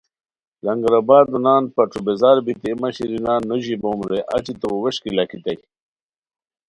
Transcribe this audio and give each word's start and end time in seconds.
لنگر 0.65 0.93
آبادو 1.01 1.37
نان 1.45 1.63
پݯو 1.73 1.99
بیزار 2.05 2.37
بیتی 2.45 2.67
اے 2.71 2.75
مہ 2.81 2.89
شیرین 2.95 3.23
نان 3.25 3.41
نو 3.49 3.55
ژیبوم 3.63 3.99
رے 4.09 4.19
اچی 4.35 4.53
تو 4.61 4.67
ووݰکی 4.77 5.11
لاکھیتائے 5.17 5.57